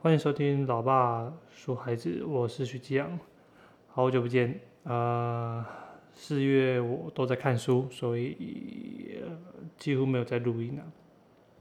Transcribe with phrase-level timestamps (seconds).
[0.00, 3.18] 欢迎收听老爸说孩子，我是徐基阳，
[3.88, 4.60] 好久不见。
[4.84, 5.64] 呃，
[6.12, 9.20] 四月我都在看书，所以、
[9.76, 10.86] 几乎没有在录音啊。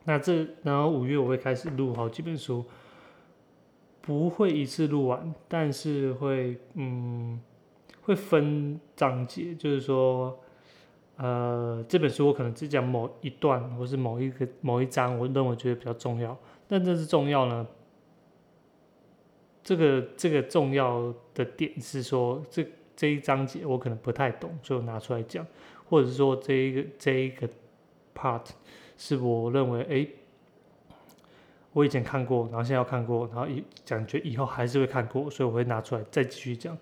[0.03, 2.63] 那这然后五月我会开始录好几本书，
[4.01, 7.41] 不会一次录完，但是会嗯
[8.03, 10.39] 会分章节，就是说。
[11.15, 16.37] 呃，这本书我可能只讲某一段，或是某一个某一章，我认为觉得比较重要。
[16.67, 17.65] 但这是重要呢？
[19.67, 25.45] 这个这个重要的点是说，这这一章节我可能不太懂，所以我拿出来讲，
[25.89, 27.49] 或者是说这一个这一个
[28.15, 28.45] part
[28.97, 30.07] 是我认为，哎，
[31.73, 36.77] 我以前看过，然后现在要看过，然后一感觉以后还是会看过，所以我会拿出来再继续讲。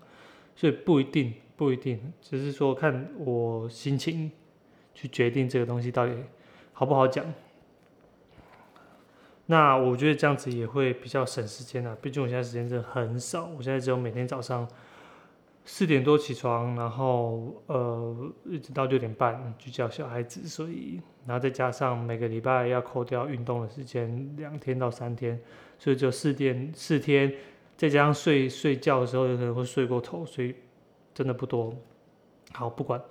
[0.54, 1.34] 所以不一定。
[1.56, 4.30] 不一定，只是说看我心情
[4.94, 6.12] 去决定这个东西到底
[6.74, 7.24] 好不好讲。
[9.46, 14.68] 那我觉得这样子也会比较省时间啊，毕竟我现在时间真的很少，我现在只有每天早上
[15.64, 25.40] 四点多起床，然后呃一直到六点半去教小孩子，所以然后再加上每个礼拜要扣掉运动的时间两天到三天，
[25.78, 27.32] 所以只有四天四天，
[27.76, 30.54] 再加上睡睡觉的时候有可能会睡过头，所以。
[31.16, 31.74] 真的不多，
[32.52, 33.02] 好不管，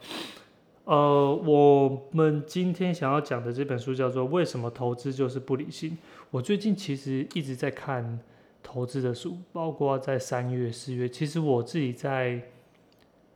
[0.86, 5.92] 呃，我们今天想要讲的这本书叫做《为什么投资就是不理性》。
[6.30, 8.20] 我最近其实一直在看
[8.62, 11.10] 投资的书，包括在三月、四月。
[11.10, 12.40] 其实我自己在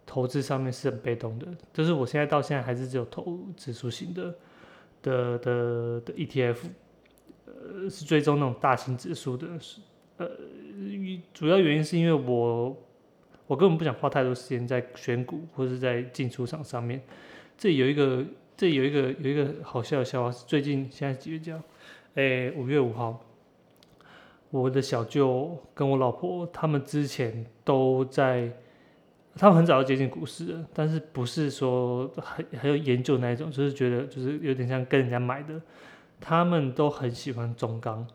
[0.05, 4.36] 投资上面是很被动的，就是我现在到现在还是只有投指数型的
[5.02, 6.58] 的的的 ETF，
[7.45, 9.81] 呃，是追踪那种大型指数的，是
[10.17, 10.30] 呃，
[11.33, 12.77] 主要原因是因为我。
[13.47, 17.02] 我根本不想花太多时间在选股或是在进出场上面。
[17.59, 18.23] 这有一个，
[18.55, 21.59] 这有一个有一个好笑的笑话，是最近现在几月几号？
[22.15, 23.19] 哎，五月五号。
[24.49, 28.49] 我的小舅跟我老婆他们之前都在，
[29.35, 35.61] 他们很早就接近股市了，但是不是说很很有研究那一种，就是觉得就是有点像跟人家买的。
[36.21, 38.08] 他们都很喜欢中钢。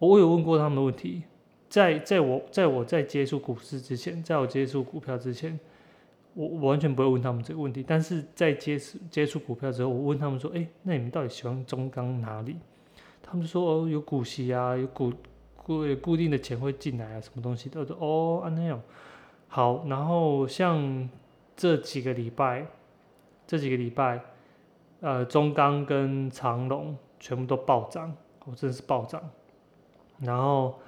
[0.00, 1.22] 我有问过他们的问题。
[1.70, 5.58] 在在我在我在接触股市之前，在我接触股票之前，
[6.36, 7.82] 我我完全不会问他们这个问题。
[7.84, 12.56] 但是在接触接触股票之后，我问他们说：“哎，那你们到底喜欢中钢哪里？”
[13.20, 15.12] 他们说：“哦，有股息啊，有股
[15.56, 18.80] 固固定的钱会进来啊，什么东西的。”我说：“哦，那样
[19.48, 21.08] 好。”然后像
[21.56, 22.66] 这几个礼拜，
[23.46, 24.20] 这几个礼拜，
[25.00, 28.14] 呃，中钢跟长隆全部都暴涨，
[28.44, 29.22] 我真的是暴涨。
[30.20, 30.78] 然后。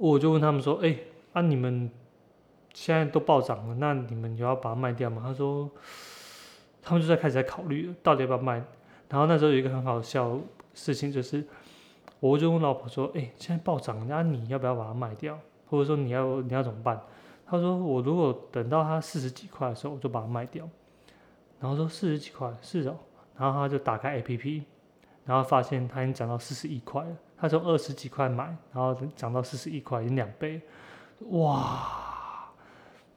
[0.00, 0.96] 我就问他们说：“哎，
[1.32, 1.90] 啊，你们
[2.80, 5.68] 现在都暴涨了，那你们就要把它卖掉吗？”他说
[6.80, 8.62] ：“他们就在开始在考虑到底要不要卖。”
[9.10, 10.38] 然后那时候有一个很好笑
[10.74, 11.44] 事情，就是
[12.20, 15.36] 我就问老婆说：“哎，现在暴涨，那你要不要把它卖掉？
[15.68, 17.00] 或者说你要你要怎么办？”
[17.44, 20.68] 他说：“我如果等到它四十几块的时候，我就把它卖掉。”
[21.58, 22.96] 然后说：“四十几块是哦。”
[23.36, 24.62] 然后他就打开 A P P，
[25.24, 27.16] 然后发现它已经涨到四十一块了。
[27.36, 30.60] 他从二十几块买，然后涨到四十一块，已经两倍，
[31.30, 32.07] 哇！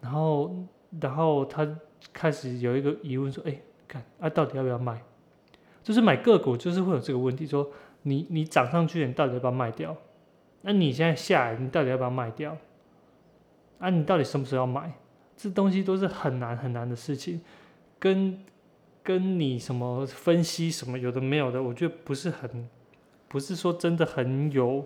[0.01, 0.53] 然后，
[0.99, 1.67] 然后他
[2.11, 3.55] 开始有一个疑问说：“哎，
[3.87, 5.01] 看啊，到底要不要卖？
[5.83, 7.69] 就是买个股，就是会有这个问题，说
[8.01, 9.95] 你你涨上去，你到底要不要卖掉？
[10.63, 12.57] 那你现在下来，你到底要不要卖掉？
[13.79, 14.91] 啊，你到底什么时候要买？
[15.37, 17.41] 这东西都是很难很难的事情，
[17.97, 18.43] 跟
[19.03, 22.67] 跟你什么分析什么有的没有的，我觉得不是很。”
[23.31, 24.85] 不是说真的很有，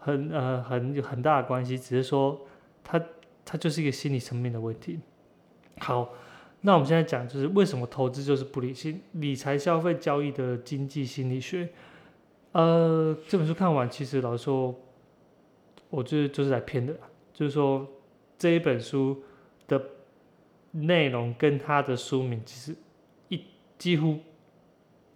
[0.00, 2.44] 很呃很有很大的关系，只是说
[2.82, 3.00] 它
[3.50, 5.00] 它就是一个心理层面的问题。
[5.78, 6.12] 好，
[6.60, 11.66] 那我们现在讲就是为什么投资就是不理性，理财、消费、交易的经济心理学。
[12.52, 14.78] 呃，这本书看完，其实老实说，
[15.88, 16.94] 我就是就是来骗的，
[17.32, 17.88] 就是说
[18.36, 19.22] 这一本书
[19.66, 19.82] 的
[20.72, 22.76] 内容跟它的书名其实
[23.28, 23.42] 一
[23.78, 24.18] 几乎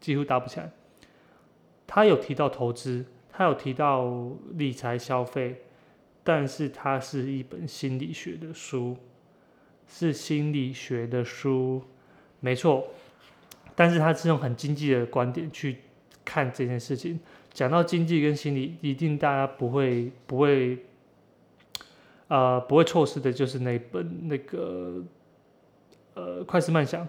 [0.00, 0.72] 几乎搭不起来。
[1.86, 4.10] 他有提到投资，他有提到
[4.54, 5.62] 理财消费，
[6.24, 8.96] 但是它是一本心理学的书，
[9.86, 11.82] 是心理学的书，
[12.40, 12.88] 没错。
[13.74, 15.78] 但是他是用很经济的观点去
[16.24, 17.18] 看这件事情。
[17.52, 20.78] 讲到经济跟心理，一定大家不会不会，
[22.28, 25.02] 呃，不会错失的就是那本那个，
[26.14, 27.06] 呃，快思慢想，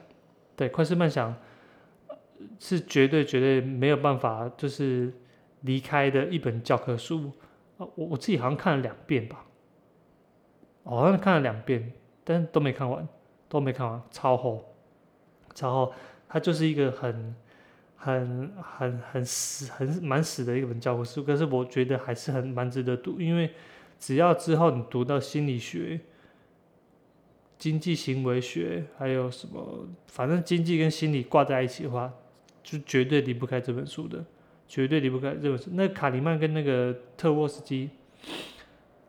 [0.55, 1.35] 对，快思慢想。
[2.59, 5.13] 是绝对绝对没有办法，就是
[5.61, 7.31] 离开的一本教科书！
[7.95, 9.45] 我我自己好像看了两遍吧，
[10.83, 11.91] 好像看了两遍，
[12.23, 13.07] 但都没看完，
[13.47, 14.73] 都没看完，超厚，
[15.53, 15.93] 超厚。
[16.27, 17.35] 它就是一个很
[17.95, 23.51] 很很很死很蛮死的一本教科书，可是我觉得还是很蛮值得读，因为
[23.99, 25.99] 只要之后你读到心理学、
[27.57, 32.11] 经济行为学，还有什么，反正经济跟心理挂在一起的话，
[32.63, 34.25] 就绝对离不开这本书的，
[34.67, 35.69] 绝对离不开这本书。
[35.73, 37.89] 那卡里曼跟那个特沃斯基，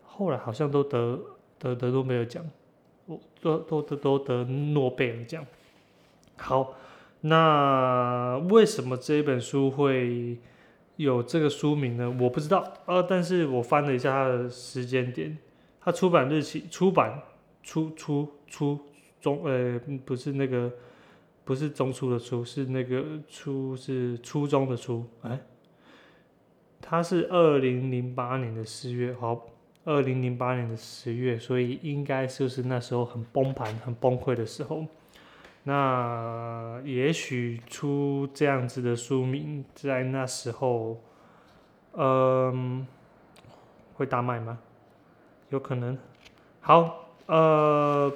[0.03, 1.21] 后来好像都得
[1.59, 2.45] 得得诺贝尔奖，
[3.41, 5.45] 都都都都得诺贝尔奖。
[6.37, 6.75] 好。
[7.27, 10.37] 那为什么这一本书会
[10.97, 12.15] 有这个书名呢？
[12.21, 15.39] 我不知道，呃，但是我翻了一下它的时间点，
[15.81, 17.23] 它出版日期、出版、
[17.63, 18.79] 初初初
[19.23, 20.71] 中，呃，不是那个，
[21.45, 25.41] 不是中初的初，是那个初是初中的初，哎，
[26.81, 29.47] 他是二零零八年的十月，好，
[29.85, 34.87] 二零零八年的十月，所以应该就是那时候很崩盘、很崩溃的时候。
[35.67, 41.01] 那也许出这样子的书名，在那时候，
[41.93, 42.87] 嗯，
[43.95, 44.59] 会大卖吗？
[45.49, 45.97] 有可能。
[46.61, 48.13] 好，呃，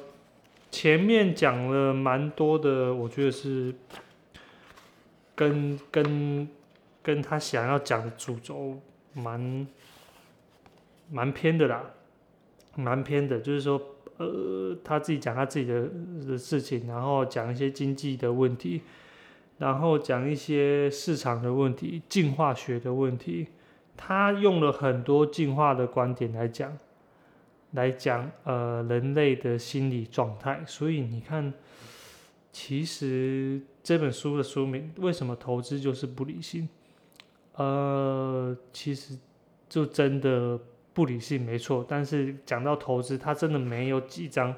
[0.71, 3.75] 前面讲了蛮多的，我觉得是
[5.35, 6.49] 跟跟
[7.03, 8.81] 跟他想要讲的主轴
[9.13, 9.67] 蛮
[11.11, 11.85] 蛮偏的啦，
[12.77, 13.81] 蛮偏的，就是说。
[14.19, 15.89] 呃，他自己讲他自己的
[16.27, 18.83] 的事情，然后讲一些经济的问题，
[19.59, 23.47] 然后讲一些市场的问题、进化学的问题。
[23.97, 26.77] 他用了很多进化的观点来讲，
[27.73, 30.63] 来讲呃人类的心理状态。
[30.67, 31.53] 所以你看，
[32.53, 36.69] 其实这本书的书名为什么投资就是不理性？
[37.55, 39.19] 呃，其实
[39.69, 40.59] 就真的。
[40.95, 44.53] 不理性没错，但是讲到投资，他真的没有几章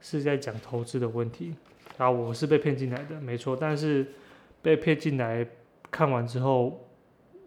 [0.00, 1.54] 是在讲投资的问题。
[1.98, 4.04] 啊，我是被骗进来的，没错，但是
[4.60, 5.46] 被骗进来
[5.88, 6.84] 看完之后，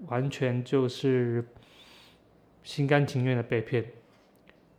[0.08, 1.46] 完全就是
[2.64, 3.84] 心甘情愿的被骗。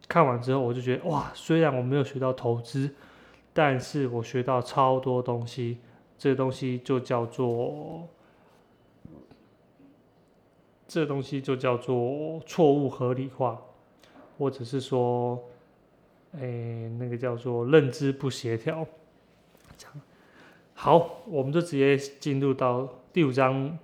[0.08, 2.94] 看完之后，我就觉得哇，虽然我没有学到投资，
[3.52, 5.78] 但是我学到超多东西。
[6.18, 8.08] 这东西就叫做。
[10.88, 13.60] 这东西就叫做错误合理化，
[14.38, 15.42] 或者是说，
[16.32, 18.86] 哎，那个叫做认知不协调。
[20.74, 23.76] 好，我们就直接进入到第五章，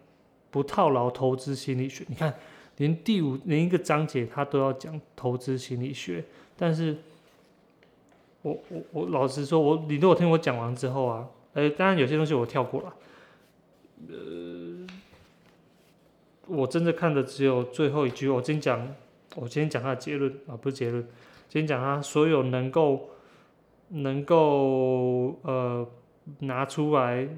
[0.50, 2.04] 不套牢投资心理学。
[2.06, 2.32] 你看，
[2.76, 6.24] 连第五连一个章节他都要讲投资心理学，
[6.56, 6.96] 但是，
[8.42, 12.94] 我我我老实说，我你如果听我讲完之后啊，呃，当然有些东西我跳过了，
[14.08, 14.86] 呃。
[16.48, 18.28] 我真的看的只有最后一句。
[18.28, 18.94] 我今天讲，
[19.36, 21.00] 我今天讲他的结论啊，不是结论。
[21.48, 23.10] 今天讲他所有能够
[23.90, 25.88] 能够呃
[26.40, 27.28] 拿出来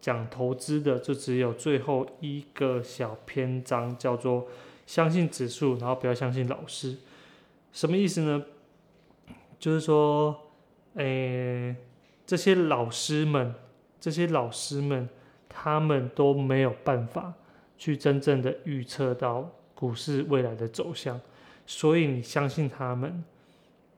[0.00, 4.46] 讲投资的，就只有最后一个小篇章，叫做
[4.86, 6.96] 相信指数，然后不要相信老师。
[7.72, 8.44] 什么意思呢？
[9.58, 10.38] 就是说，
[10.94, 11.76] 诶，
[12.26, 13.54] 这些老师们，
[14.00, 15.08] 这些老师们，
[15.48, 17.34] 他们都没有办法。
[17.78, 21.20] 去真正的预测到股市未来的走向，
[21.66, 23.24] 所以你相信他们，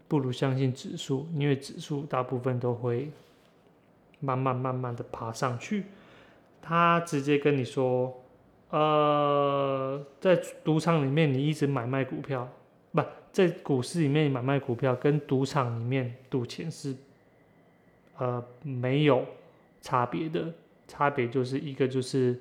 [0.09, 3.11] 不如相信指数，因为指数大部分都会
[4.21, 5.85] 慢慢慢慢的爬上去。
[6.63, 8.24] 他直接跟你说，
[8.77, 10.35] 呃，在
[10.65, 12.49] 赌场里面你一直买卖股票，
[12.93, 16.97] 不在股市里面买卖股票，跟赌场里面赌钱是，
[18.19, 19.25] 呃，没有
[19.81, 20.53] 差别的，
[20.89, 22.39] 差别就是一个就是。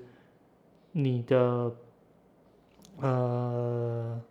[0.96, 1.76] 你的
[3.02, 4.22] 呃，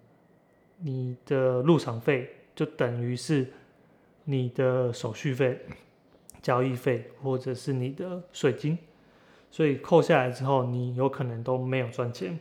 [0.79, 3.49] 你的入场费就等于是
[4.23, 5.59] 你的手续费、
[6.41, 8.79] 交易费或者是你的税金，
[9.53, 12.39] 所以扣下来之后，你有可能都没有赚钱。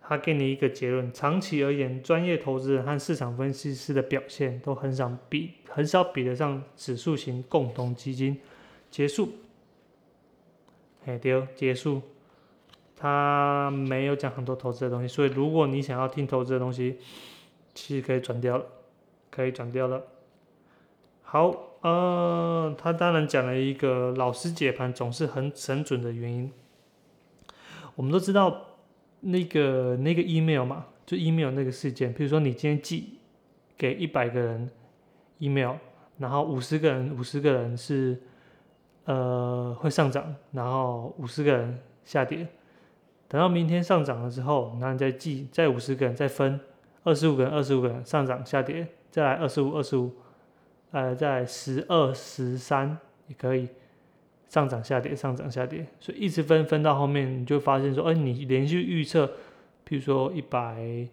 [0.00, 8.40] 他给你一个结论：长期而言，专业投资人和市场分析师的表现都很少比很少比得上指数型共同基金。
[8.88, 9.30] 结束，
[11.04, 12.00] 哎，丢，结束。
[12.96, 16.98] 他没有讲很多投资的东西，所以如果你想要听投资的东西，
[17.74, 18.64] 其实可以转掉了，
[19.28, 20.02] 可以转掉了。
[21.22, 26.50] 好，呃，他当然讲了一个老师解盘总是很神准的原因。
[27.94, 28.60] 我们都知道
[29.20, 33.20] 那个那个 email 嘛，就 email 那个事件，比如说你今天寄
[33.78, 34.68] 给一百个人
[35.38, 35.76] email，
[36.18, 38.20] 然后五十个人五十个人是
[39.04, 42.48] 呃会上涨，然后五十个人下跌。
[43.28, 46.58] 等到明天上涨了之后，然后再记，再五十个人再分，
[47.04, 50.12] 二十五个人，二十五个人上涨下跌，再来二十五，二十五，
[50.90, 53.68] 呃，在十二十三也可以，
[54.48, 59.32] 上涨下跌上涨下跌，所以一直分分到后面，你就发现说，哎，你连续预测，
[59.84, 61.06] 比如说一百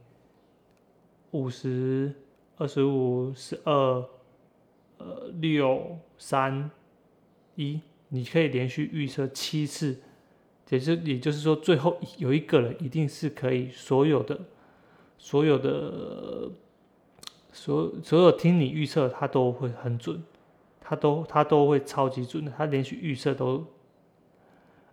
[1.31, 2.13] 五十
[2.57, 4.05] 二十五十二
[4.97, 6.69] 呃六三
[7.55, 9.99] 一，你可以连续预测七次。
[10.69, 14.39] 也是，也就是说，最后有一个人一定是可以所有的、
[15.19, 16.49] 所有的、
[17.53, 20.21] 所所有听你预测，他都会很准，
[20.81, 23.65] 他都他都会超级准的，他连续预测都，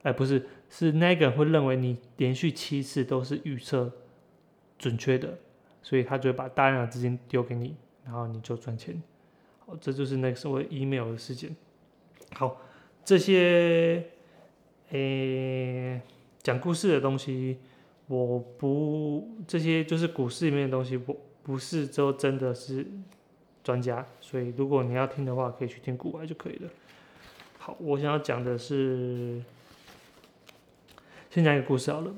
[0.02, 3.90] 哎，不是，是那个人会认为你连续七次都是预测
[4.78, 5.36] 准确的，
[5.82, 7.74] 所以他就会把大量的资金丢给你，
[8.04, 9.02] 然后你就赚钱。
[9.66, 11.56] 好，这就是那个所谓 email 的事件。
[12.34, 12.60] 好，
[13.04, 14.04] 这些。
[14.92, 16.00] 诶，
[16.42, 17.58] 讲故事的东西，
[18.08, 22.86] 我不这些就是股市里面的东西，我不是就真的是
[23.62, 26.70] 专家，所以如果你要听的话，可以去听古外就可以了。
[27.58, 29.42] 好，我想要讲的是，
[31.30, 32.14] 先讲一个故事好了。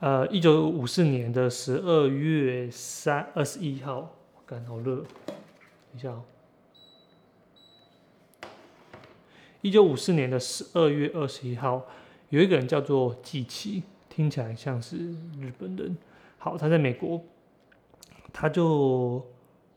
[0.00, 4.14] 呃，一九五四年的十二月三二十一号，
[4.46, 4.96] 感好热，
[5.26, 6.22] 等一下哦。
[9.60, 11.84] 一九五四年的十二月二十一号，
[12.28, 14.96] 有一个人叫做季奇，听起来像是
[15.40, 15.96] 日本人。
[16.38, 17.20] 好，他在美国，
[18.40, 19.26] 他就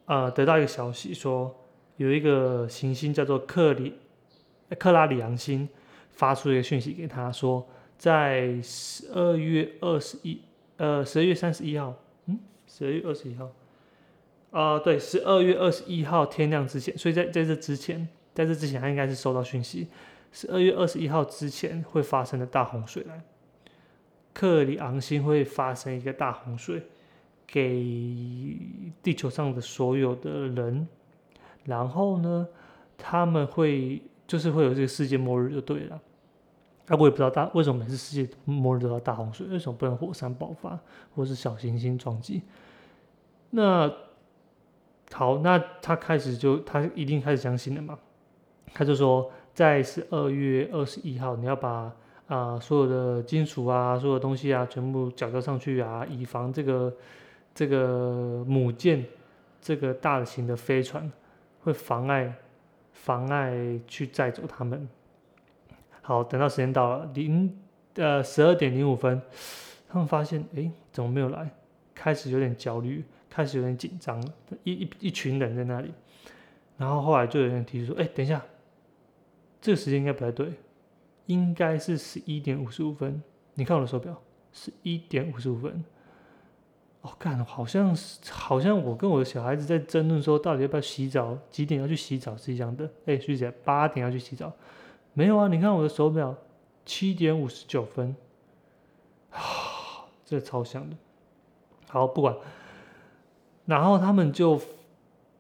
[0.06, 1.52] 呃得到一个消息，说
[1.98, 3.96] 有一个行星叫做克里
[4.78, 5.68] 克拉里昂星，
[6.12, 10.40] 发出一个讯息给他说，在十二月二十一
[10.78, 11.96] 呃十二月三十一号，
[12.28, 12.38] 嗯，
[12.68, 13.50] 十二月二十一号，
[14.52, 18.08] 啊对，十二月二十一号天亮之前，所以在在这之前。
[18.34, 19.88] 在这之前，他应该是收到讯息，
[20.32, 23.22] 十二月二十一号之前会发生的大洪水来，
[24.34, 26.84] 克里昂星会发生一个大洪水，
[27.52, 28.58] 给
[29.04, 30.88] 地球上的所有的人，
[31.66, 32.48] 然后呢，
[32.98, 36.02] 他们会就是会有这个世界末日就对了。
[36.88, 40.80] 啊，我也不知道大为什么每次世界末日都要大洪水，为什么不能火山爆发
[41.14, 42.42] 或是小行星撞击？
[43.50, 43.92] 那
[45.12, 48.00] 好，那他开始就他一定开始相信了嘛？
[48.74, 51.94] 他就说，在十二月二十一号，你要把
[52.28, 56.94] 啊所有的金属啊，所有东西啊，全部缴交上去啊，以防这个
[57.54, 59.06] 这个母舰
[59.62, 61.12] 这个大型的飞船
[61.60, 62.34] 会妨碍
[62.94, 64.88] 妨碍去载走他们。
[66.02, 67.60] 好，等到时间到了零
[67.96, 69.22] 呃十二点零五分，
[69.88, 71.50] 他们发现哎怎么没有来？
[71.94, 74.22] 开始有点焦虑，开始有点紧张，
[74.64, 75.94] 一一一群人在那里，
[76.78, 78.42] 然后后来就有人提出说，哎等一下。
[79.62, 80.54] 这个时间应该不太对，
[81.28, 83.22] 应该是十一点五十五分。
[83.54, 84.20] 你看我的手表，
[84.52, 85.84] 十一点五十五分。
[87.02, 92.90] 哦，干，好像是，好像我跟我的小孩子在争论说，到底要不要洗澡，几点要去洗澡是一样的。
[93.06, 94.52] 哎，徐姐，八点要去洗澡，
[95.14, 95.48] 没有啊？
[95.48, 96.36] 你看我的手表，
[96.86, 98.16] 七点五十九分。
[99.32, 99.40] 啊，
[100.26, 100.96] 这超像的。
[101.88, 102.36] 好，不管。
[103.66, 104.62] 然后他们就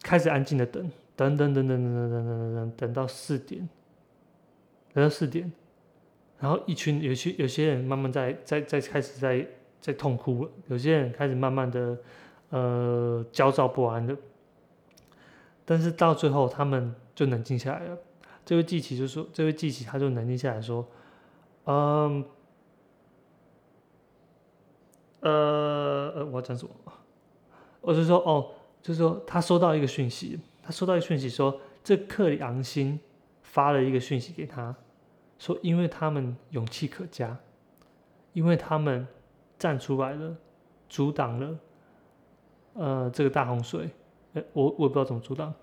[0.02, 3.70] 开始安静的等，等等等等等等等等等，等到四点。
[4.94, 5.50] 等到四点，
[6.38, 9.48] 然后一群有些有些人慢慢在在在开始在
[9.82, 11.98] 在痛哭了，有些人开始慢慢的
[12.52, 14.16] 呃焦躁不安的，
[15.66, 17.98] 但是到最后他们就冷静下来了。
[18.46, 20.88] 这位记起就说：“这位记起他就冷静下来说，
[21.66, 22.24] 嗯，
[25.20, 26.72] 呃呃，我要讲什么？
[27.82, 32.98] 我是说哦，就是说他收到一个讯息，他收到一个讯息说这克里昂星。”
[33.44, 34.74] 发了一个讯息给他，
[35.38, 37.38] 说因为他们勇气可嘉，
[38.32, 39.06] 因为他们
[39.62, 40.36] 站出来了，
[40.90, 41.60] 阻挡了，
[42.74, 43.88] 呃，这个大洪水，
[44.34, 45.54] 呃，我我也不知道怎么阻挡，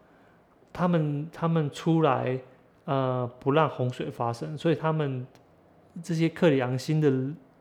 [0.73, 2.39] 他们他们出来，
[2.85, 5.27] 呃，不让洪水发生，所以他们
[6.01, 7.11] 这些克里昂星的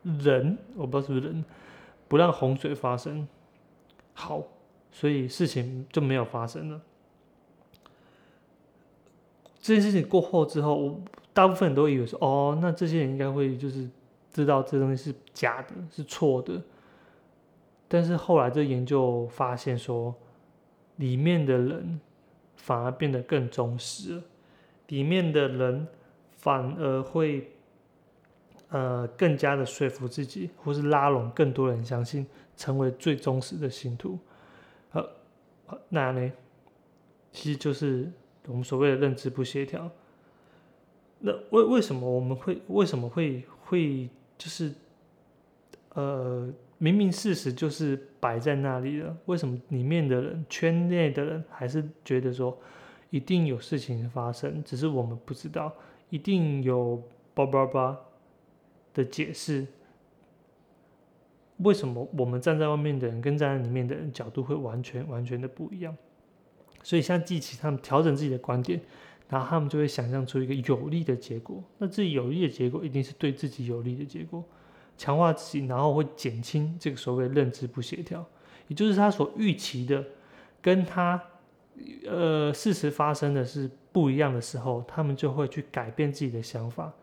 [0.04, 1.44] 人，我不知道是不是人，
[2.08, 3.28] 不让洪水发生，
[4.14, 4.44] 好，
[4.92, 6.80] 所以事情就没有发生了。
[9.60, 11.02] 这件事情过后之后，我
[11.34, 13.90] 大部分人都以为说，哦，那这些人应该会就是
[14.38, 16.62] 知道这东西是假的，是错的。
[17.88, 20.14] 但是后来这研究发现说，
[20.98, 22.00] 里面的人
[22.56, 24.24] 反而变得更忠实了，
[24.88, 25.88] 里面的人
[26.32, 27.52] 反而会
[28.70, 32.26] 呃更加的说服自己，或是拉拢更多人相信，
[32.56, 34.20] 成为最忠实的信徒。
[34.92, 35.04] 呃，
[35.90, 36.32] 那呢，
[37.32, 38.12] 其实就是。
[38.50, 39.92] 我们所谓的认知不协调，
[41.20, 44.72] 那为为什么我们会为什么会会就是
[45.94, 52.58] 呃明明事实就是摆在那里了，为什么里面的人圈内的人还是觉得说
[53.10, 55.74] 一定有事情发生，只是我们不知道，
[56.10, 57.02] 一定有
[57.34, 58.00] 叭叭叭
[58.94, 59.66] 的解释。
[61.58, 65.98] 为什么我们站在外面的人跟站在里面的人角度会完全完全的不一样？
[66.84, 68.80] 所以像记起他们调整自己的观点，
[69.30, 71.64] 然后他们就会想象出一个有利的结果。
[71.78, 74.44] 那自己有利的结果一定是对自己有利的结果，
[74.98, 78.26] 强化自己，然后会减轻这个所谓认知不协调，
[78.68, 80.04] 也就是他所预期的
[80.62, 81.22] 跟他
[82.06, 86.94] 呃事实发生的是不一样的时候，他们就会去改变自己的想法。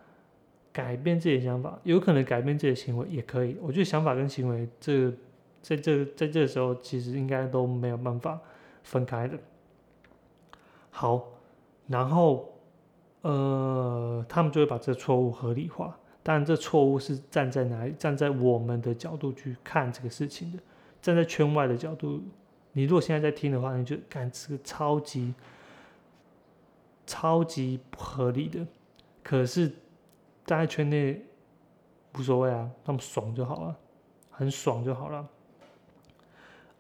[0.73, 3.57] 改变自己的想法，有可能改变自己的行为也可以。
[3.63, 5.09] 我觉得想法跟行为，这
[5.63, 8.41] 在这在这时候，其实应该都没有办法
[8.83, 9.39] 分开的。
[10.91, 11.29] 好，
[11.87, 12.53] 然后
[13.23, 15.97] 呃，他们就会把这错误合理化。
[16.23, 17.95] 当然，这错误是站在哪里？
[17.99, 20.59] 站在我们的角度去看这个事情的。
[21.01, 22.23] 站在圈外的角度，
[22.73, 25.35] 你如果现在在听的话，你就感这个超级
[27.07, 28.67] 超级不合理的。
[29.23, 29.73] 可是。
[30.47, 31.25] 在圈内
[32.19, 33.75] 无所谓啊，他们爽就好了，
[34.31, 35.27] 很爽就好了。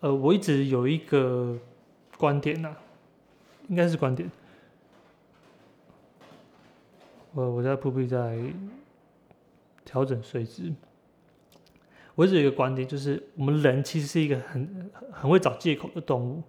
[0.00, 1.58] 呃，我一直有一个
[2.18, 2.76] 观点呐，
[3.68, 4.30] 应该是观点。
[7.34, 8.38] 我我在瀑布在
[9.84, 10.72] 调整睡姿。
[12.14, 16.42] 我一直有一个观点，就是我们人其实是一个很很会找借口的动物。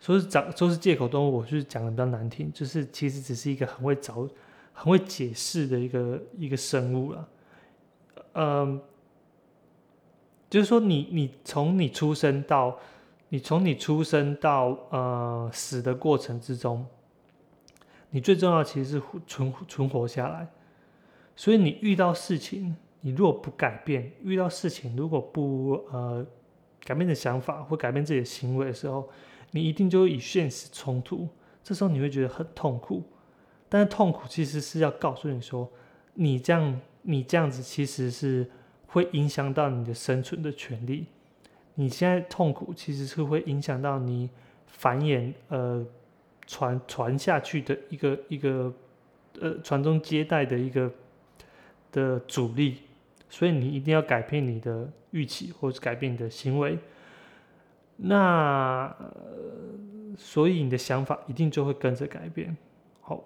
[0.00, 4.28] 说是找说是借口动物，我是讲的比较难听，就是其实只是一个很会找。
[4.76, 7.28] 很会解释的一个一个生物了，
[8.32, 8.80] 嗯，
[10.50, 12.76] 就是说你你从你出生到
[13.28, 16.84] 你从你出生到呃死的过程之中，
[18.14, 20.46] 你最重要其实是存存活下来，
[21.34, 26.24] 所以你遇到事情，你如果不改变，遇到事情如果不呃
[26.84, 29.10] 改变的想法或改变自己的行为的时候，
[29.50, 31.28] 你一定就会与现实冲突，
[31.60, 33.02] 这时候你会觉得很痛苦。
[33.68, 35.68] 但是痛苦其实是要告诉你说，
[36.14, 38.48] 你这样你这样子其实是
[38.86, 41.06] 会影响到你的生存的权利。
[41.74, 44.30] 你现在痛苦其实是会影响到你
[44.68, 45.84] 繁衍呃
[46.46, 48.72] 传传下去的一个一个
[49.40, 50.90] 呃传宗接代的一个
[51.92, 52.78] 的阻力，
[53.28, 56.78] 所以你一定要改变你的预期或者改变你的行为。
[57.96, 58.94] 那
[60.16, 62.56] 所以你的想法一定就会跟着改变。
[63.00, 63.22] 好。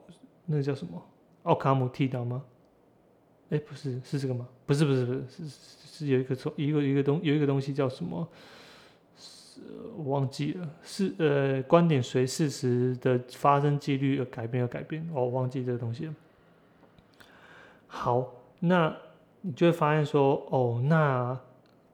[0.51, 0.99] 那叫什么？
[1.43, 2.43] 奥卡姆剃刀吗？
[3.51, 4.49] 哎，不是，是这个吗？
[4.65, 8.27] 不是，不是，不是，是是有一个错一个一个东有一个东西叫什么？
[9.59, 10.69] 是我忘记了。
[10.83, 15.07] 是呃，观点随事实的发生几率而改变而改变。
[15.13, 16.15] 我忘记这个东西了。
[17.87, 18.95] 好，那
[19.41, 21.39] 你就会发现说，哦，那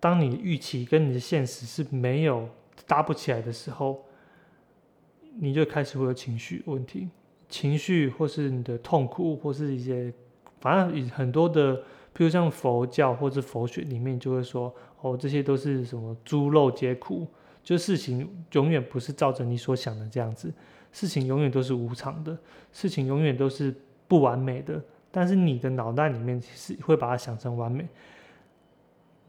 [0.00, 2.48] 当你预期跟你的现实是没有
[2.86, 4.04] 搭不起来的时候，
[5.38, 7.08] 你就开始会有情绪问题。
[7.48, 10.12] 情绪，或是你的痛苦，或是一些，
[10.60, 11.76] 反正很多的，
[12.12, 17.26] 比如像佛教或者佛学里面就会说，哦，这些都是什么猪肉皆苦，
[17.64, 20.52] 就事情永远不是照着你所想的这样子，
[20.92, 22.38] 事情永远都是无常的，
[22.70, 23.74] 事情永远都是
[24.06, 27.88] 不完美的，但是你的脑袋里面是会把它想成完美，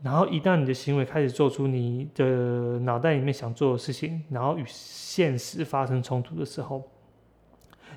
[0.04, 6.84] 然后一旦你的行为开始做出你的脑袋里面想做的事情，然后与现实发生冲突的时候。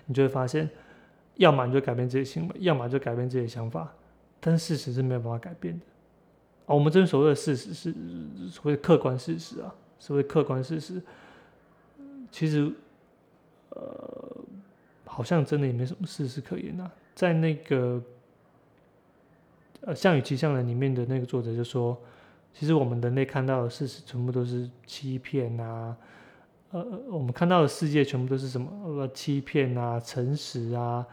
[0.07, 0.68] 你就会发现，
[1.35, 3.92] 要么你就改变自己行为，要么就改变自己想法，
[4.40, 5.85] 但事实是没有办法改变的。
[6.64, 7.94] 啊，我们这边所谓的事实是
[8.48, 11.02] 所谓客观事实啊，所谓客观事实，
[12.30, 12.72] 其实，
[13.70, 14.37] 呃，
[15.04, 16.90] 好像真的也没什么事实可言啊。
[17.14, 18.00] 在那个，
[19.80, 21.98] 呃，《项羽骑象人》里面的那个作者就说，
[22.52, 25.96] 其实我们人类看到的事实全部都是欺骗啊。
[26.70, 28.70] 呃，我们看到的世界全部都是什么？
[28.84, 31.06] 呃，欺骗啊，诚实啊，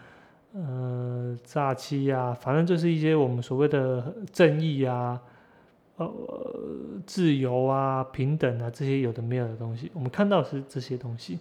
[0.54, 5.22] 呃，诈欺啊，反正就是一些我们所谓的正义啊，
[5.98, 6.10] 呃，
[7.06, 9.92] 自由啊，平等啊，这些有的没有的东西。
[9.94, 11.40] 我们看到是这些东西，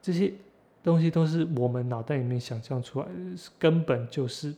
[0.00, 0.32] 这些
[0.82, 3.12] 东西都是我们脑袋里面想象出来的，
[3.58, 4.54] 根本就是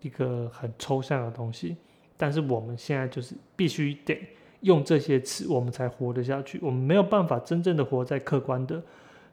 [0.00, 1.76] 一个很抽象的东西。
[2.16, 4.18] 但是我们现在就是必须得。
[4.62, 6.58] 用这些词，我们才活得下去。
[6.62, 8.82] 我们没有办法真正的活在客观的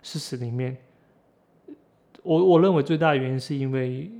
[0.03, 0.77] 事实里面。
[2.21, 4.11] 我我认为最大的原因是因为，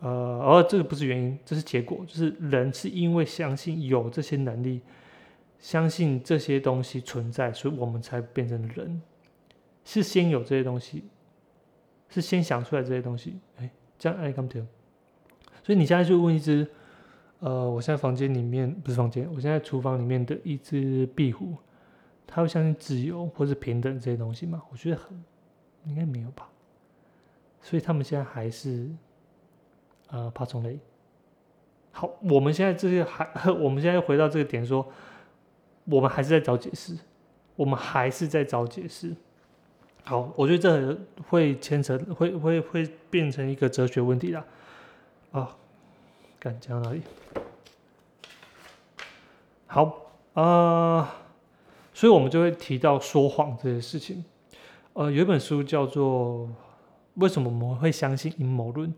[0.00, 4.80] 呃，而这个不是原因，这是结果，就是人是因为相信有这些能力，
[5.58, 9.00] 相信这些东西存在，所以我们才变成人。
[9.84, 11.04] 是先有这些东西，
[12.08, 13.38] 是先想出来这些东西。
[13.58, 14.60] 哎，这样哎，come to。
[15.62, 16.66] 所以你现在就问一只。
[17.38, 21.54] 呃，我现在房间里面不是房间，我现在厨房里面的一只壁虎，
[22.26, 24.62] 它会相信自由或是平等这些东西吗？
[24.72, 25.22] 我觉得很
[25.84, 26.48] 应该没有吧。
[27.60, 28.88] 所以他们现在还是
[30.08, 30.78] 呃爬虫类。
[31.92, 34.86] 好，我们现在这些还， 我们现在回到这个点说，
[35.84, 36.96] 我们还是在找解释，
[37.54, 39.14] 我们还是在找解释。
[40.04, 44.44] 好，我觉得这会牵扯，会会会变成一个哲学问题啦。
[45.32, 45.56] 啊，
[46.38, 47.02] 敢讲哪里？
[49.66, 51.16] 好啊，
[51.92, 54.24] 所以我们就会提到说谎这件事情。
[54.92, 56.46] 呃，有一本书叫做
[57.14, 58.88] 《为什么我们会相信阴谋论》，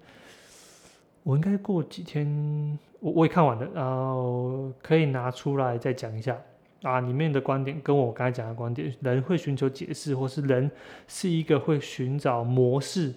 [1.29, 6.35] 我应该过几天我我也看完了，然后可以拿出来再讲一下。
[6.81, 10.71] 啊，里面的观点跟我刚才讲的观点，人会寻求解释，或是人
[11.07, 13.13] 是一个会寻找模式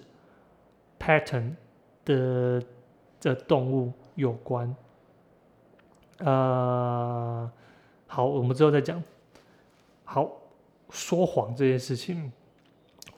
[1.00, 1.54] pattern
[2.04, 2.62] 的
[3.18, 4.76] 的动物有关。
[6.18, 7.50] 呃，
[8.06, 9.02] 好，我们之后再讲。
[10.04, 10.30] 好，
[10.90, 12.30] 说谎这件事情，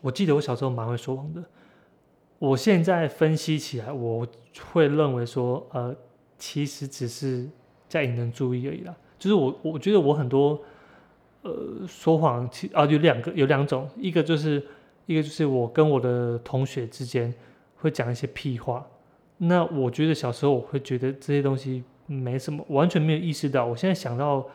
[0.01, 1.43] 我记得我小时候蛮会说谎的。
[2.45, 4.27] 我现在分析起来，我
[4.73, 5.95] 会认为说，呃，
[6.39, 7.49] 其实只是
[7.89, 8.95] 在引人注意而已啦。
[9.19, 10.61] 就是我，我觉得我很多，
[11.43, 14.63] 呃，说谎，其啊有两个，有两种，一个就是
[15.07, 17.33] 一个就是我跟我的同学之间
[17.77, 18.87] 会讲一些屁话，
[19.39, 24.47] 那我觉得小时候我会觉得这些东西没什么，完全没有意识到，我现在想到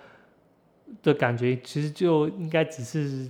[1.01, 3.27] 的感觉，其实就应该只是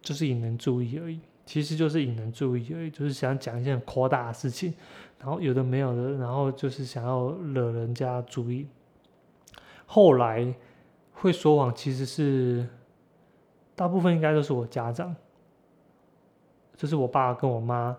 [0.00, 4.72] 就是引人注意而已，其实就是引人注意而已，就是想讲一些很夸大的事情，
[5.18, 8.66] 然后有的没有的，然后就是想要惹人家注意。
[9.86, 10.54] 后来
[11.12, 12.66] 会说谎，其实是
[13.74, 15.14] 大部分应该都是我家长，
[16.76, 17.96] 就是我爸跟我妈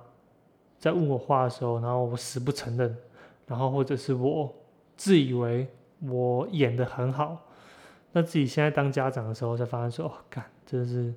[0.80, 2.98] 在问我话的时候，然后我死不承认，
[3.46, 4.54] 然后或者是我
[4.98, 5.68] 自以为
[6.00, 7.46] 我演的很好，
[8.12, 11.14] 那自己现在当家长的时候才发现说，哦，干，真的是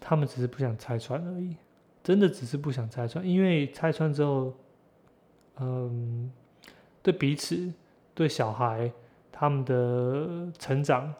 [0.00, 1.56] 他们只是不想拆穿而已，
[2.02, 4.54] 真的只是不想拆穿，因为拆穿之后，
[5.60, 6.30] 嗯，
[7.02, 7.72] 对彼此，
[8.14, 8.90] 对小孩。
[9.40, 11.14] 他们的成长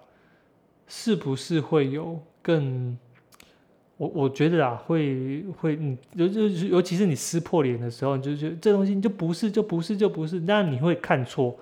[0.88, 2.98] 是不是会有更？
[3.96, 11.56] 我我觉得啊，会会，你尤尤尤其是你撕破脸的时候，你就觉得这东西就不是，就不是，就不是，那你会看错，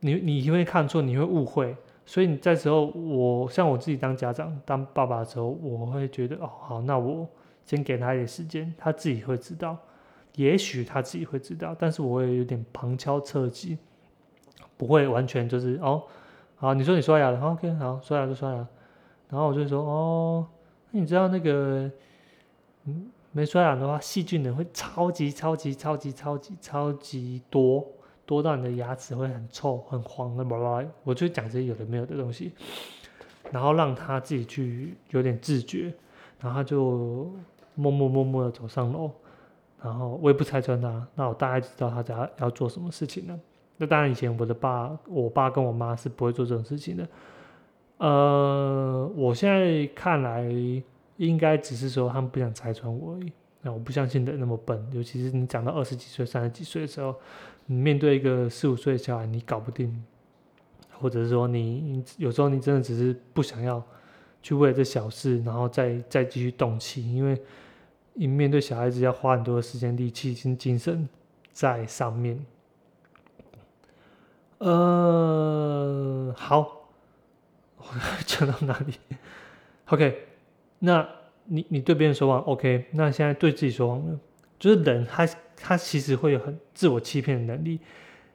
[0.00, 1.74] 你你会看错，你会误会。
[2.06, 7.28] 所以你在时候，我像我自己当家长、当爸爸的时候，我会觉得哦，好，那我
[7.66, 9.76] 先给他一点时间，他自己会知道，
[10.36, 13.76] 也许他自己会知道，但是我会有点旁敲侧击。
[14.78, 16.02] 不会完全就是哦，
[16.56, 18.56] 好，你说你刷牙了，OK，好，刷牙就刷牙，
[19.30, 20.46] 然后我就说哦，
[20.90, 21.90] 那你知道那个，
[22.84, 27.86] 嗯，没刷牙的话，细菌呢会超级超级超级超级超级多，
[28.26, 32.52] 多到你的牙齿会很臭很黄的，叭叭，我就讲这些有的没有的东西，
[33.52, 35.94] 然后让他自己去有点自觉，
[36.40, 37.32] 然后他就
[37.76, 39.10] 默默默默的走上楼，
[39.82, 43.38] 然后我也不拆穿他，那我大概知道他家要做什么事情了。
[43.76, 47.08] 那当然，以前我的爸、我爸跟我妈是不会做这种事情的。
[47.98, 50.50] 呃，我现在看来，
[51.18, 53.30] 应该只是说他们不想拆穿我而已。
[53.60, 57.14] 那我不相信的那么笨，尤其是你长到二十几岁、三十几岁的时候，
[57.66, 60.04] 你面对一个四五岁的小孩，你搞不定，
[60.92, 63.82] 或者是说你有时候你真的只是不想要
[64.42, 67.40] 去为了这小事，然后再再继续动气，因为
[68.14, 71.08] 你面对小孩子要花很多的时间、力气、跟精神
[71.52, 72.44] 在上面。
[74.58, 76.88] 呃，好，
[78.24, 78.94] 讲到哪里
[79.88, 80.28] ？OK，
[80.78, 81.06] 那
[81.44, 84.18] 你你对别人说谎，OK，那现在对自己说谎呢？
[84.58, 87.80] 就是人他他其实会有很自我欺骗的能力，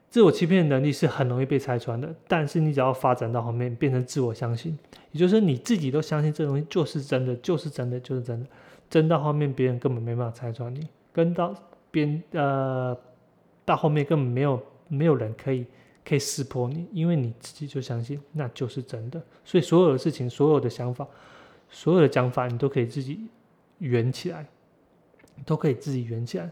[0.10, 2.14] 自我欺骗的能力是很容易被拆穿的。
[2.28, 4.78] 但是你只要发展到后面变成自我相信，
[5.12, 8.46] 也就是你自己都相信这东西就是真的，就是真的，就是真的，
[8.90, 11.56] 真到后面别人根本没办法拆穿你，跟到
[11.90, 12.98] 边呃
[13.64, 15.66] 到后面根本没有没有人可以。
[16.04, 21.08] 可以识破你，因为你自己就相信那就是真的，所以所有的事情、所有的想法、
[21.70, 23.28] 所有的讲法，你都可以自己
[23.78, 24.44] 圆起来，
[25.46, 26.50] 都可以自己圆起来。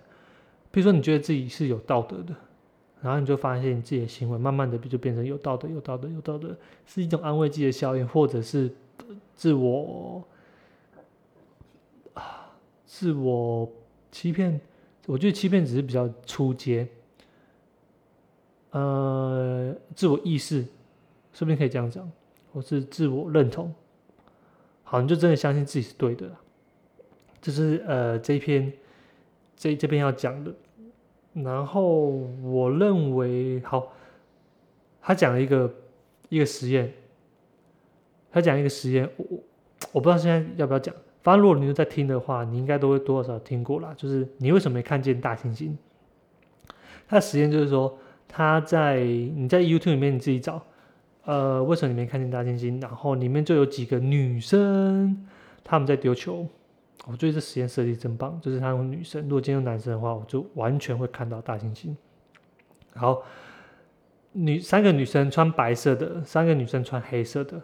[0.72, 2.36] 比如说，你觉得自己是有道德的，
[3.02, 6.56] 然后你就发现你自己的行为慢慢的就变成有道德、有道德、有道德，
[6.86, 8.72] 是一种安慰剂的效应，或者是
[9.36, 10.24] 自我
[12.14, 12.52] 啊
[12.86, 13.70] 自我
[14.12, 14.60] 欺骗。
[15.08, 16.88] 我觉得欺骗只是比较初阶。
[18.72, 20.62] 呃，自我意识，
[21.34, 22.08] 说不定可以这样讲，
[22.54, 23.74] 或是自我认同。
[24.84, 26.30] 好，你就真的相信自己是对的。
[27.42, 28.72] 这是呃这一篇
[29.60, 30.52] 这这边要讲的。
[31.34, 32.08] 然后
[32.42, 33.94] 我认为，好，
[35.00, 35.72] 他讲了一个
[36.30, 36.92] 一个实验，
[38.32, 39.26] 他讲一个实验，我
[39.92, 40.96] 我不知道现在要不要讲。
[41.22, 43.94] 反正如果你都在听的话，你应该都会多少听过啦。
[43.96, 45.72] 就是你为什么没看见大猩猩？
[47.08, 50.66] 他的实验就是说，他在你在 YouTube 里面你自己找，
[51.26, 52.82] 呃，为什么你没看见大猩猩？
[52.82, 55.28] 然后里面就有几个女生，
[55.64, 56.48] 他们在丢球。
[57.06, 61.96] 我觉得这实验设计真棒，就是他用女生，如果今天用男生的话，我就完全会看到大猩猩。
[62.94, 63.24] 好，
[64.34, 67.60] 女三个女生穿白色的，三个女生穿黑色的，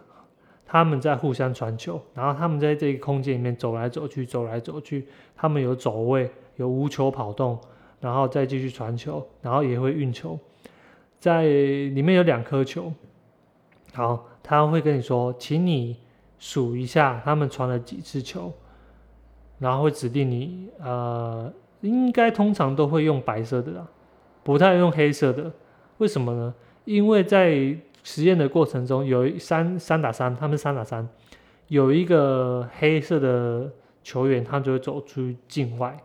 [0.64, 7.58] 他们在互相传球，然后他们在这个空间里面走来走去，走来走去，他们有走位，有无球跑动，
[8.00, 10.38] 然后再继续传球，然后也会运球，
[11.20, 12.92] 在里面有两颗球。
[13.92, 15.96] 好，他会跟你说，请你
[16.38, 18.52] 数一下他们传了几次球，
[19.58, 23.86] 然后会指定你，呃，应该通常都会用白色的啦。
[24.42, 25.52] 不太用黑色的，
[25.98, 26.54] 为什么呢？
[26.84, 31.08] 因为在实验的过程中，有三三打三，他们三打三，
[31.66, 33.68] 有一个黑色的
[34.04, 35.96] 球员，他就会走出境外，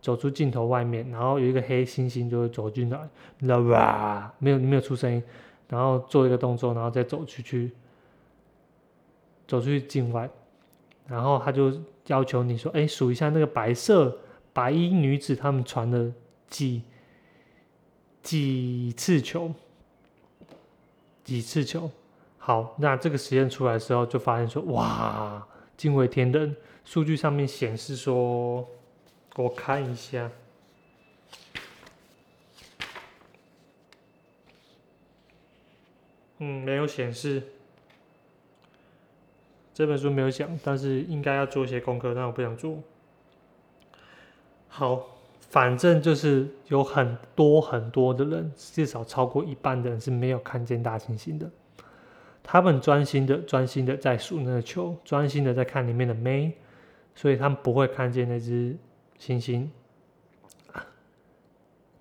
[0.00, 2.98] 走出镜头外面，然后有一个黑猩猩就会走进来，
[3.38, 4.32] 你知道吧？
[4.38, 5.22] 没有没有出声音，
[5.68, 7.70] 然后做一个动作，然后再走出去，
[9.46, 10.30] 走出去境外，
[11.10, 11.72] 然后他就
[12.06, 14.16] 要求你说，哎，数一下那个白色
[14.52, 16.12] 白衣女子他们传的
[16.48, 16.82] 几。
[18.22, 19.50] 几次球？
[21.24, 21.90] 几次球？
[22.36, 25.42] 好，那这个实验出来的时候，就发现说，哇，
[25.74, 26.54] 惊为天人！
[26.84, 28.68] 数据上面显示说，
[29.36, 30.30] 我看一下，
[36.38, 37.42] 嗯，没有显示。
[39.80, 42.78] 这本书没有讲，但是应该要做一些功课，但我不想做。
[44.68, 45.16] 好。
[45.48, 51.50] 反正就是有很多很多的人，至少超过一半的人是没有看见大猩猩的。
[52.40, 56.52] 他们专心的、专心的在数那个球，专心的在看里面的妹，
[57.16, 58.76] 所以他们不会看见那只
[59.18, 59.66] 猩猩。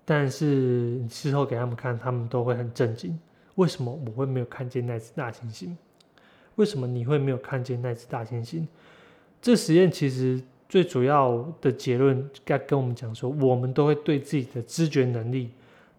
[0.05, 3.19] 但是事后给他们看，他们都会很震惊：
[3.55, 5.75] 为什么我会没有看见那只大猩猩？
[6.59, 8.63] 为什么你会没有看见那只大猩猩？
[9.41, 10.39] 这实验其实。
[10.71, 15.49] 最主要的结论该跟我们讲说，我们都会对自己的知觉能力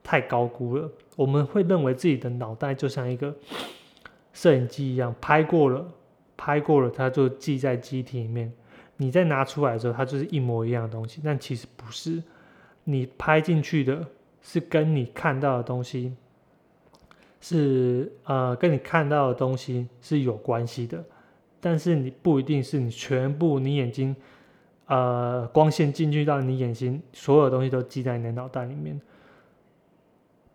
[0.01, 0.89] 太高估了。
[1.17, 3.35] 我们会认为自己的脑袋就像一个
[4.33, 5.85] 摄影机一样，拍过了，
[6.37, 8.53] 拍过了，它就记在机体里面。
[8.97, 11.21] 你再拿出来的时候，它就是一模一样的东西。
[11.25, 12.23] 但其实不是，
[12.85, 14.07] 你拍进去的
[14.41, 16.15] 是跟你看到的东西
[17.41, 21.05] 是呃，跟你看到的东西是有关系的。
[21.61, 24.15] 但是你不一定是你全部你眼睛。
[24.87, 29.01] 呃，光线进去到你眼睛，所有东西都记在你的脑袋里面。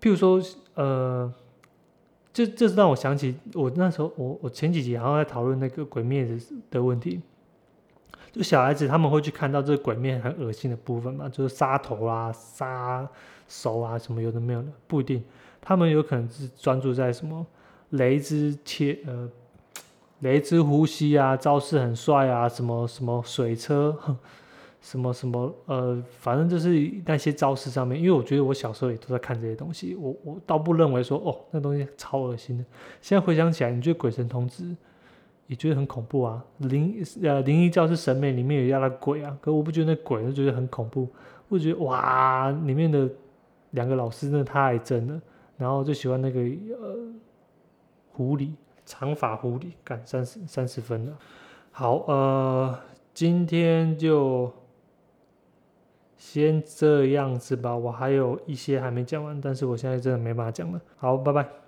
[0.02, 0.41] 譬如说，
[0.74, 1.34] 呃，
[2.34, 6.38] 这这是让我想起我那时候，我我前几集好像在讨论那个鬼灭的
[6.69, 7.21] 的问题。
[8.36, 13.08] 就小孩子他们会去看到这个鬼面很恶心的部分嘛，就是杀头啊、杀
[13.48, 15.24] 手啊什么有的没有的，不一定。
[15.62, 17.48] 他们有可能是专注在什么
[17.91, 19.30] 雷之切呃。
[20.19, 23.95] 雷之呼吸啊，招式很帅啊，什么什么水车，
[24.82, 27.98] 什么什么呃，反正就是那些招式上面。
[28.00, 32.63] 因为我觉得我小时候也都在看这些东西，我我倒不认为说哦，那东西超恶心的。
[33.02, 34.63] 现在回想起来，你觉得《鬼神童子》
[35.47, 36.43] 也觉得很恐怖啊？
[36.60, 41.08] 灵呃灵异教室审美里面有压的鬼啊，可我不觉得那鬼，就觉得很恐怖。
[41.49, 43.10] 我觉得哇，里面的
[43.71, 45.21] 两个老师真的太真了，
[45.58, 46.97] 然后就喜欢那个呃
[48.12, 48.51] 狐狸。
[48.88, 51.17] 长发狐狸，干三十三十分了。
[51.71, 52.79] 好，呃，
[53.15, 54.53] 今天就
[56.15, 57.75] 先这样子吧。
[57.75, 60.79] 我还有一些还没讲完，但是我现在真的没办法讲了。
[60.97, 61.64] 好，拜拜。